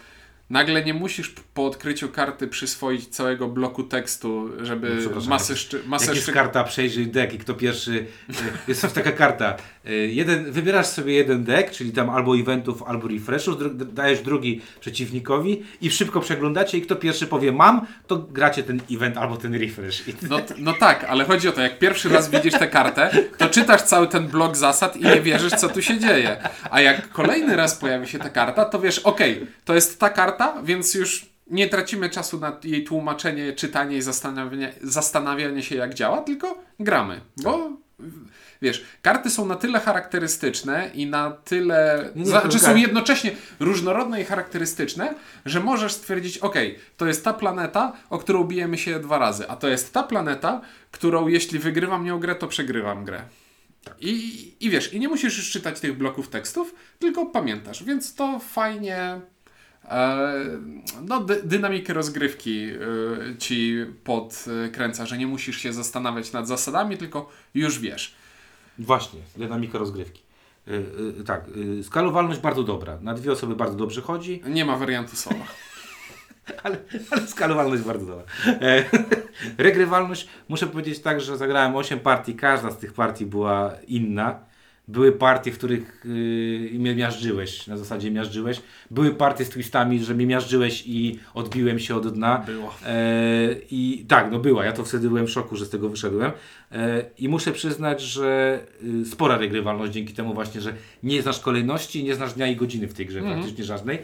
[0.50, 5.60] nagle nie musisz po odkryciu karty przyswoić całego bloku tekstu, No, żeby przepraszam, masę, jak-
[5.60, 6.32] szczy, Jak masę jest szczy...
[6.32, 8.32] karta przejrzyj deck i kto pierwszy, e,
[8.68, 13.08] jest coś taka karta, e, jeden, wybierasz sobie jeden deck, czyli tam albo eventów, albo
[13.08, 18.62] refreshów, dru, dajesz drugi przeciwnikowi i szybko przeglądacie i kto pierwszy powie mam, to gracie
[18.62, 20.04] ten event albo ten refresh.
[20.30, 23.82] No, no tak, ale chodzi o to, jak pierwszy raz widzisz tę kartę, to czytasz
[23.82, 26.36] cały ten blok zasad i nie wierzysz, co tu się dzieje.
[26.70, 30.35] A jak kolejny raz pojawi się ta karta, to wiesz, okej, to jest ta karta,
[30.64, 36.20] więc już nie tracimy czasu na jej tłumaczenie, czytanie i zastanawianie, zastanawianie się, jak działa,
[36.20, 37.20] tylko gramy.
[37.42, 37.70] Bo
[38.62, 42.10] wiesz, karty są na tyle charakterystyczne i na tyle.
[42.16, 46.54] Nie, za, czy są jednocześnie różnorodne i charakterystyczne, że możesz stwierdzić, ok,
[46.96, 50.60] to jest ta planeta, o którą bijemy się dwa razy, a to jest ta planeta,
[50.90, 53.22] którą jeśli wygrywam nią grę, to przegrywam grę.
[54.00, 58.38] I, I wiesz, i nie musisz już czytać tych bloków tekstów, tylko pamiętasz, więc to
[58.38, 59.20] fajnie.
[59.90, 60.34] E,
[61.02, 67.30] no, dy, dynamikę rozgrywki e, ci podkręca, że nie musisz się zastanawiać nad zasadami, tylko
[67.54, 68.14] już wiesz.
[68.78, 70.22] Właśnie, dynamika rozgrywki.
[70.68, 70.84] Y,
[71.20, 72.98] y, tak, y, skalowalność bardzo dobra.
[73.00, 75.36] Na dwie osoby bardzo dobrze chodzi, Nie ma wariantu solo.
[76.62, 76.78] ale,
[77.10, 78.24] ale skalowalność bardzo dobra.
[78.46, 78.84] E,
[79.64, 84.38] regrywalność, muszę powiedzieć tak, że zagrałem 8 partii, każda z tych partii była inna.
[84.88, 88.62] Były partie, w których yy, mnie miażdżyłeś, na zasadzie miażdżyłeś.
[88.90, 92.38] Były partie z twistami, że mnie miażdżyłeś i odbiłem się od dna.
[92.38, 92.74] Było.
[92.86, 94.64] E, I tak, no była.
[94.64, 96.32] Ja to wtedy byłem w szoku, że z tego wyszedłem.
[96.72, 98.60] E, I muszę przyznać, że
[99.02, 100.72] y, spora regrywalność dzięki temu właśnie, że
[101.02, 103.96] nie znasz kolejności, nie znasz dnia i godziny w tej grze praktycznie żadnej.
[103.96, 104.02] E,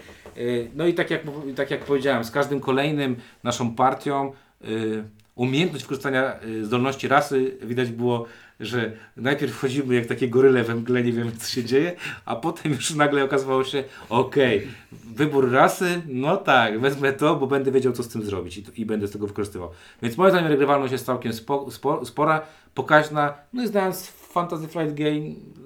[0.74, 1.22] no i tak jak,
[1.56, 4.32] tak jak powiedziałem, z każdym kolejnym naszą partią
[4.64, 8.26] y, umiejętność wykorzystania y, zdolności rasy widać było,
[8.62, 12.72] że najpierw wchodzimy jak takie goryle we mgle, nie wiemy co się dzieje, a potem
[12.72, 18.02] już nagle okazywało się, okej, wybór rasy, no tak, wezmę to, bo będę wiedział co
[18.02, 19.70] z tym zrobić i, i będę z tego wykorzystywał.
[20.02, 22.42] Więc moim zdaniem regrywalność jest całkiem spo, spo, spora,
[22.74, 25.20] pokaźna, no i znając Fantasy Flight Game,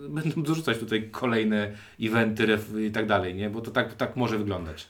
[0.08, 3.50] będą dorzucać tutaj kolejne eventy i tak dalej, nie?
[3.50, 4.88] Bo to tak, tak może wyglądać.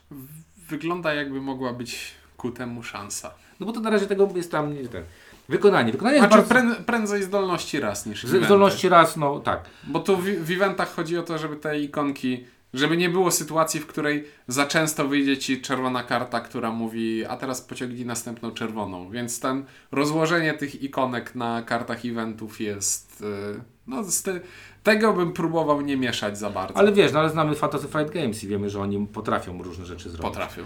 [0.69, 3.33] Wygląda jakby mogła być ku temu szansa.
[3.59, 5.03] No bo to na razie tego jest tam nie ten.
[5.49, 5.91] Wykonanie.
[5.91, 6.75] Wykonanie jest Znaczy bardzo...
[6.83, 8.45] prędzej zdolności raz niż Z eventy.
[8.45, 9.63] zdolności raz, no tak.
[9.83, 13.79] Bo tu w, w eventach chodzi o to, żeby te ikonki, żeby nie było sytuacji,
[13.79, 19.09] w której za często wyjdzie ci czerwona karta, która mówi, a teraz pociągnij następną czerwoną.
[19.09, 23.21] Więc ten rozłożenie tych ikonek na kartach eventów jest.
[23.57, 24.39] y, No, z te,
[24.83, 26.77] tego bym próbował nie mieszać za bardzo.
[26.79, 30.09] Ale wiesz, no ale znamy Fantasy Flight Games i wiemy, że oni potrafią różne rzeczy
[30.09, 30.21] zrobić.
[30.31, 30.63] Potrafią.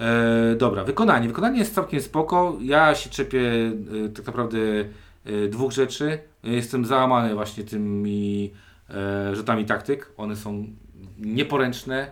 [0.00, 1.28] E, dobra, wykonanie.
[1.28, 2.56] Wykonanie jest całkiem spoko.
[2.60, 3.72] Ja się czepię
[4.04, 4.58] e, tak naprawdę
[5.24, 6.18] e, dwóch rzeczy.
[6.42, 8.50] Jestem załamany właśnie tymi
[8.90, 10.12] e, rzutami taktyk.
[10.16, 10.66] One są
[11.18, 12.10] nieporęczne.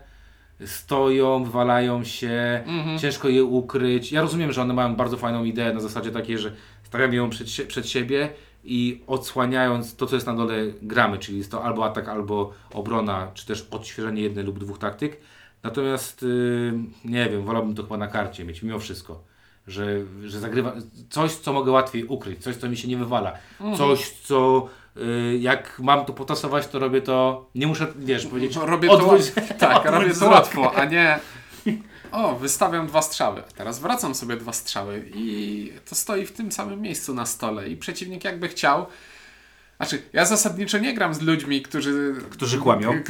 [0.66, 2.98] Stoją, wywalają się, Mhm.
[2.98, 4.12] ciężko je ukryć.
[4.12, 7.46] Ja rozumiem, że one mają bardzo fajną ideę na zasadzie takiej, że stawiamy ją przed,
[7.68, 8.28] przed siebie
[8.64, 13.30] i odsłaniając to, co jest na dole, gramy, czyli jest to albo atak, albo obrona,
[13.34, 15.20] czy też odświeżenie jednej lub dwóch taktyk.
[15.62, 16.72] Natomiast y,
[17.04, 19.24] nie wiem, wolałbym to chyba na karcie mieć mimo wszystko.
[19.66, 19.86] Że,
[20.26, 20.72] że zagrywa
[21.10, 23.32] coś, co mogę łatwiej ukryć, coś, co mi się nie wywala,
[23.78, 27.46] coś, co y, jak mam to potasować, to robię to.
[27.54, 28.56] Nie muszę, wiesz, powiedzieć.
[28.56, 31.18] Robię to, odwróć- tak, odwróć robię to łatwo, a nie.
[32.12, 33.40] O, wystawiam dwa strzały.
[33.40, 37.68] a Teraz wracam sobie dwa strzały i to stoi w tym samym miejscu na stole.
[37.68, 38.86] I przeciwnik jakby chciał.
[39.88, 42.14] Znaczy, ja zasadniczo nie gram z ludźmi, którzy.
[42.30, 43.02] Którzy kłamią.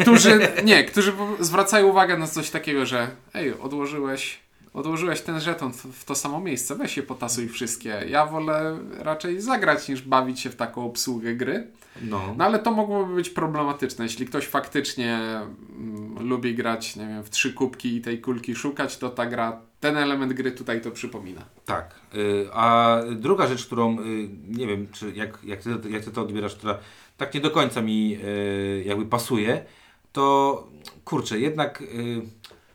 [0.00, 0.48] Którzy.
[0.64, 4.40] Nie, którzy zwracają uwagę na coś takiego, że ej, odłożyłeś.
[4.74, 8.04] Odłożyłeś ten żeton w- w to samo miejsce, weź się potasuj wszystkie.
[8.08, 11.66] Ja wolę raczej zagrać niż bawić się w taką obsługę gry.
[12.02, 12.34] No.
[12.38, 14.04] No ale to mogłoby być problematyczne.
[14.04, 18.98] Jeśli ktoś faktycznie mm, lubi grać, nie wiem, w trzy kubki i tej kulki szukać,
[18.98, 21.44] to ta gra, ten element gry tutaj to przypomina.
[21.64, 21.94] Tak.
[22.14, 26.22] Y, A druga rzecz, którą y, nie wiem, czy jak, jak, ty, jak ty to
[26.22, 26.78] odbierasz, która
[27.16, 29.64] tak nie do końca mi y, jakby pasuje,
[30.12, 30.68] to
[31.04, 31.82] kurczę, jednak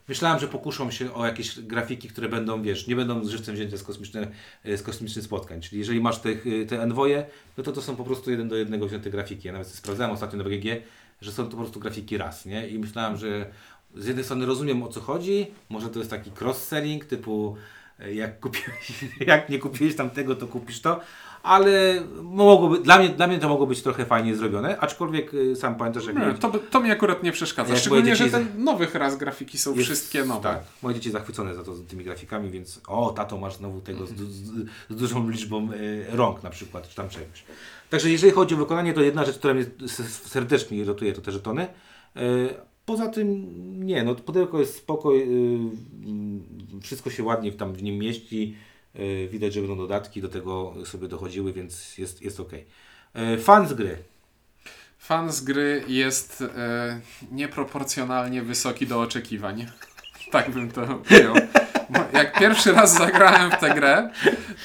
[0.08, 3.78] myślałem, że pokuszą się o jakieś grafiki, które będą, wiesz, nie będą z żywcem wzięte
[3.78, 4.28] z, kosmiczne,
[4.66, 5.62] z kosmicznych spotkań.
[5.62, 6.30] Czyli jeżeli masz te,
[6.68, 7.26] te enwoje,
[7.58, 9.48] no to to są po prostu jeden do jednego wzięte grafiki.
[9.48, 10.66] Ja nawet sprawdzałem ostatnio na BGG,
[11.22, 12.68] że są to po prostu grafiki raz, nie?
[12.68, 13.52] I myślałem, że
[13.96, 17.56] z jednej strony rozumiem o co chodzi, może to jest taki cross-selling typu
[18.00, 21.00] e, jak, kupiłeś, jak nie kupiłeś tamtego, to kupisz to,
[21.44, 25.76] ale mogłoby, dla, mnie, dla mnie to mogło być trochę fajnie zrobione, aczkolwiek y, sam
[25.76, 27.70] pamiętasz jak Nie, to, to mi akurat nie przeszkadza.
[27.70, 30.44] Jak Szczególnie, że dzieci te nowych raz grafiki są jest- wszystkie nowe.
[30.44, 34.06] Tak, moje dzieci zachwycone za to, z tymi grafikami, więc o, tato masz znowu tego
[34.06, 37.44] z, z, z dużą liczbą y, rąk na przykład, czy tam czegoś.
[37.90, 39.66] Także jeżeli chodzi o wykonanie, to jedna rzecz, która mnie
[40.24, 41.68] serdecznie irytuje, to te żetony.
[42.18, 43.46] Y, Poza tym
[43.86, 46.42] nie, no pudełko jest spoko, y, mm,
[46.82, 48.56] wszystko się ładnie tam w nim mieści,
[48.96, 52.52] y, widać, że będą dodatki, do tego sobie dochodziły, więc jest, jest ok.
[53.40, 53.98] Fan z gry.
[54.98, 59.66] Fan z gry jest e, nieproporcjonalnie wysoki do oczekiwań.
[60.32, 61.36] Tak bym to ujął.
[62.14, 64.10] Jak pierwszy raz zagrałem w tę grę,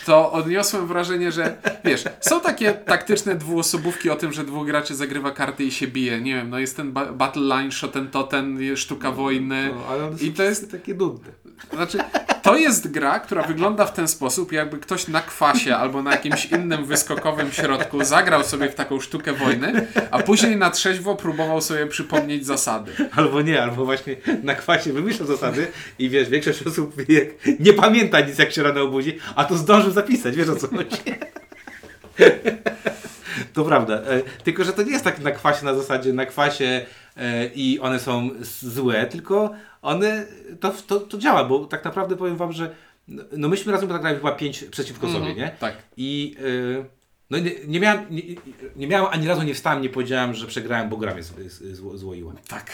[0.07, 5.31] to odniosłem wrażenie, że wiesz, są takie taktyczne dwuosobówki o tym, że dwóch graczy zagrywa
[5.31, 6.21] karty i się bije.
[6.21, 9.71] Nie wiem, no jest ten ba- Battle Line, Shoten Toten, sztuka wojny.
[9.75, 11.33] No, ale one są I to jest takie nudne.
[11.73, 11.99] Znaczy,
[12.43, 16.47] to jest gra, która wygląda w ten sposób, jakby ktoś na kwasie albo na jakimś
[16.47, 21.87] innym wyskokowym środku zagrał sobie w taką sztukę wojny, a później na trzeźwo próbował sobie
[21.87, 22.93] przypomnieć zasady.
[23.17, 25.67] Albo nie, albo właśnie na kwasie wymyślał zasady
[25.99, 26.97] i wiesz, większość osób
[27.61, 30.97] nie pamięta nic jak się rano obudzi, a to zdążył zapisać, wiesz o co chodzi.
[33.53, 33.95] To prawda.
[33.95, 37.81] E, tylko, że to nie jest tak na kwasie na zasadzie na kwasie e, i
[37.81, 40.27] one są złe, tylko one,
[40.61, 42.75] to, to, to działa, bo tak naprawdę powiem Wam, że
[43.09, 45.51] no no myśmy razem zagrali chyba pięć przeciwko sobie, nie?
[45.61, 45.75] Tak.
[45.97, 46.85] I y,
[47.31, 48.23] no nie, nie, miałem, nie,
[48.77, 51.23] nie miałem ani razu nie wstałem, nie powiedziałem, że przegrałem, bo gra mnie
[51.95, 52.33] złoiła.
[52.49, 52.71] Tak.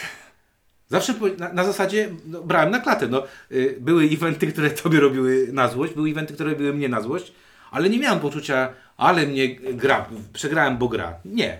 [0.87, 3.07] Zawsze na, na zasadzie no, brałem na klatę.
[3.07, 7.01] No, y, były eventy, które tobie robiły na złość, były eventy, które robiły mnie na
[7.01, 7.33] złość,
[7.71, 11.15] ale nie miałem poczucia, ale mnie gra, przegrałem, bo gra.
[11.25, 11.57] Nie.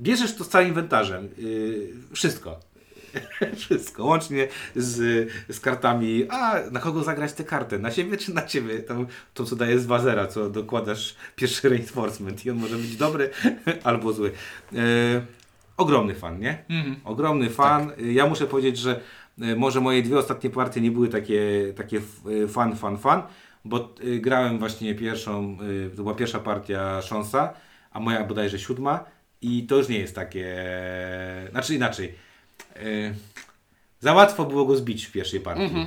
[0.00, 1.28] Bierzesz to z całym inwentarzem.
[1.38, 2.60] y, wszystko.
[3.56, 6.26] Wszystko, łącznie z, z kartami.
[6.30, 7.78] A na kogo zagrać tę kartę?
[7.78, 8.78] Na siebie czy na ciebie?
[8.78, 13.30] Tam, to, co daje z wazera, co dokładasz pierwszy reinforcement i on może być dobry
[13.84, 14.32] albo zły.
[14.72, 14.76] E,
[15.76, 16.64] ogromny fan, nie?
[16.68, 16.96] Mhm.
[17.04, 17.92] Ogromny fan.
[17.98, 19.00] Ja muszę powiedzieć, że
[19.40, 22.00] e, może moje dwie ostatnie partie nie były takie, takie
[22.44, 23.22] e, fan, fan, fan,
[23.64, 27.54] bo e, grałem właśnie pierwszą, e, to była pierwsza partia Szonsa,
[27.92, 29.04] a moja bodajże siódma
[29.42, 30.56] i to już nie jest takie,
[31.50, 32.14] znaczy inaczej.
[32.76, 32.80] e,
[34.00, 35.62] Za łatwo było go zbić w pierwszej partii.
[35.62, 35.86] Mhm.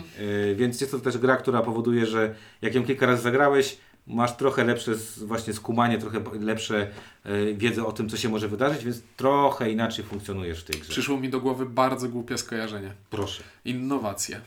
[0.52, 4.38] E, Więc jest to też gra, która powoduje, że jak ją kilka razy zagrałeś, masz
[4.38, 4.92] trochę lepsze
[5.26, 6.88] właśnie skumanie, trochę lepsze
[7.24, 10.90] e, wiedzę o tym, co się może wydarzyć, więc trochę inaczej funkcjonujesz w tej grze.
[10.90, 12.92] Przyszło mi do głowy bardzo głupie skojarzenie.
[13.10, 13.44] Proszę.
[13.66, 14.42] Innowacje.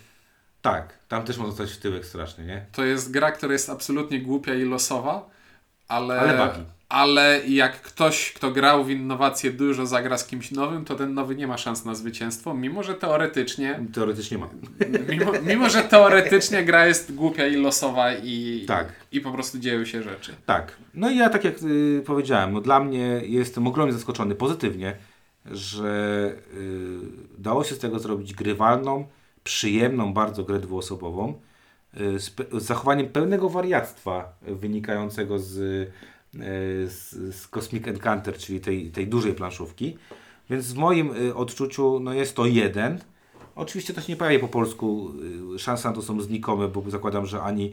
[0.63, 2.67] Tak, tam też można zostać w tyłek strasznie, nie?
[2.73, 5.31] To jest gra, która jest absolutnie głupia i losowa,
[5.89, 10.95] ale, Ale ale jak ktoś, kto grał w innowacje dużo, zagra z kimś nowym, to
[10.95, 14.49] ten nowy nie ma szans na zwycięstwo, mimo że teoretycznie, Teoretycznie ma.
[15.09, 18.93] mimo, mimo że teoretycznie gra jest głupia i losowa i, Tak.
[19.13, 20.35] i po prostu dzieją się rzeczy.
[20.47, 20.77] Tak.
[20.95, 24.97] No i ja tak jak y, powiedziałem, no dla mnie jestem ogromnie zaskoczony pozytywnie,
[25.51, 26.99] że y,
[27.39, 29.07] dało się z tego zrobić grywalną,
[29.47, 31.35] przyjemną bardzo grę dwuosobową
[32.01, 35.91] y, z, z zachowaniem pełnego wariactwa wynikającego z, y,
[36.91, 39.99] z, z Cosmic Encounter, czyli tej, tej dużej planszówki.
[40.51, 42.99] Więc w moim y, odczuciu no jest to jeden.
[43.57, 45.13] Oczywiście to się nie pojawia po polsku.
[45.59, 47.73] Szanse na to są znikome, bo zakładam, że ani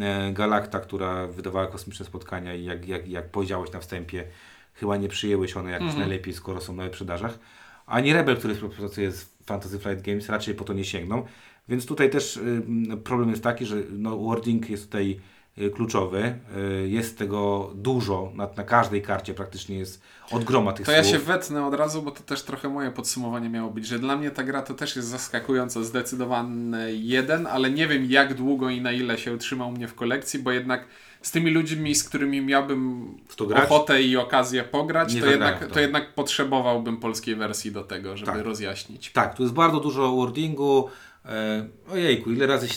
[0.00, 4.24] e, Galacta, która wydawała kosmiczne spotkania i jak, jak, jak powiedziałeś na wstępie,
[4.74, 7.38] chyba nie przyjęły się one jakoś najlepiej, skoro są na wyprzedażach.
[7.86, 11.24] Ani Rebel, który współpracuje z Fantasy Flight Games, raczej po to nie sięgną.
[11.68, 12.62] Więc tutaj też y,
[13.04, 15.20] problem jest taki, że no, wording jest tutaj
[15.74, 16.38] kluczowy.
[16.84, 21.04] Y, jest tego dużo, na, na każdej karcie praktycznie jest od groma tych To słów.
[21.06, 24.16] ja się wetnę od razu, bo to też trochę moje podsumowanie miało być, że dla
[24.16, 28.80] mnie ta gra to też jest zaskakująco zdecydowany jeden, ale nie wiem jak długo i
[28.80, 30.84] na ile się utrzymał mnie w kolekcji, bo jednak
[31.22, 35.74] z tymi ludźmi, z którymi miałbym to ochotę i okazję pograć, Nie to jednak, to.
[35.74, 38.44] to jednak potrzebowałbym polskiej wersji do tego, żeby Tak.
[38.44, 39.12] rozjaśnić.
[39.12, 40.88] Tak, tu jest bardzo dużo wordingu.
[41.28, 42.74] E, ojejku, ile razy się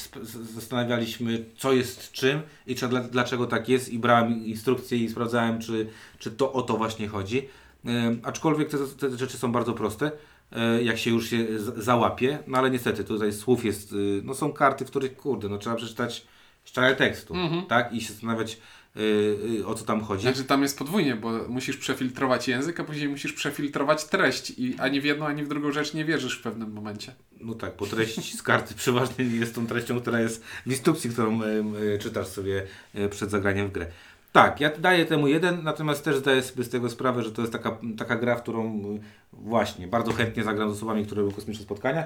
[0.56, 5.60] zastanawialiśmy, co jest czym i czy, dla, dlaczego tak jest i brałem instrukcje i sprawdzałem,
[5.60, 7.48] czy, czy to o to właśnie chodzi.
[7.86, 10.12] E, aczkolwiek te, te rzeczy są bardzo proste,
[10.52, 11.46] e, jak się już się
[11.78, 15.58] załapie, no ale niestety tutaj słów jest, y, no są karty, w których kurde, no
[15.58, 16.26] trzeba przeczytać
[16.66, 17.34] ścianę tekstu,
[17.68, 18.58] tak, i się zastanawiać
[19.66, 20.22] o co tam chodzi.
[20.22, 25.02] Znaczy tam jest podwójnie, bo musisz przefiltrować język, a później musisz przefiltrować treść i ani
[25.02, 27.16] w jedną, ani w drugą rzecz nie wierzysz w pewnym momencie.
[27.42, 31.10] No tak, bo treść z karty przeważnie nie jest tą treścią, która jest w instrukcji,
[31.10, 31.40] którą
[32.00, 33.86] czytasz sobie e, przed zagraniem w grę.
[34.32, 37.54] Tak, ja daję temu jeden, natomiast też zdaję sobie z tego sprawę, że to jest
[37.54, 38.82] taka, taka gra, w którą
[39.34, 42.06] właśnie bardzo chętnie zagram z osobami, które robią kosmiczne spotkania.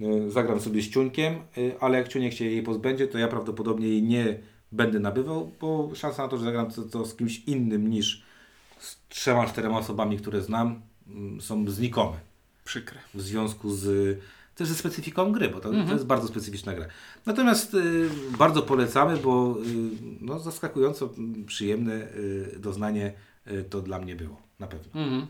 [0.00, 1.38] E, Zagram sobie z ciuńkiem, e,
[1.80, 4.38] ale jak ciunek się jej pozbędzie, to ja prawdopodobnie jej nie
[4.72, 8.22] będę nabywał, bo szansa na to, że zagram to, to z kimś innym niż
[8.78, 12.16] z trzema, czterema osobami, które znam, mm, są znikome
[12.64, 12.98] Przykre.
[13.14, 14.18] w związku z
[14.56, 16.86] też ze specyfiką gry, bo to, to jest bardzo specyficzna gra.
[17.26, 21.10] Natomiast y, bardzo polecamy, bo y, no, zaskakująco
[21.46, 23.12] przyjemne y, doznanie
[23.46, 25.00] y, to dla mnie było, na pewno.
[25.00, 25.26] Mhm.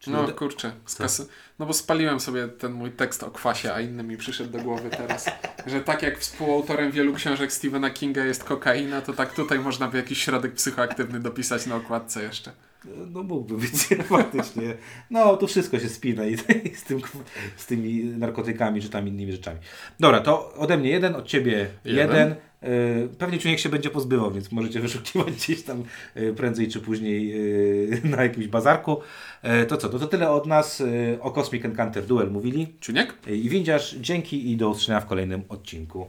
[0.00, 1.02] Czyli No kurczę, Co?
[1.02, 1.26] kasy.
[1.58, 4.90] No bo spaliłem sobie ten mój tekst o kwasie, a inny mi przyszedł do głowy
[4.90, 5.30] teraz.
[5.66, 9.96] Że tak jak współautorem wielu książek Stephena Kinga jest kokaina, to tak tutaj można by
[9.96, 12.52] jakiś środek psychoaktywny dopisać na okładce jeszcze.
[12.84, 13.72] No mógłby być
[14.08, 14.76] faktycznie.
[15.10, 16.34] No to wszystko się spina i,
[16.64, 17.00] i z, tym,
[17.56, 19.58] z tymi narkotykami czy tam innymi rzeczami.
[20.00, 22.08] Dobra, to ode mnie jeden, od Ciebie jeden.
[22.08, 22.34] Jeden.
[22.62, 25.82] Y, Pewnie człowiek się będzie pozbywał, więc możecie wyszukiwać gdzieś tam
[26.16, 27.32] y, prędzej czy później
[27.92, 29.00] y, na jakimś bazarku.
[29.68, 30.82] To co, no to tyle od nas
[31.20, 32.66] o Cosmic Encounter Duel mówili.
[32.80, 33.14] Czuniek?
[33.26, 36.06] I windziarz, dzięki i do usłyszenia w kolejnym odcinku.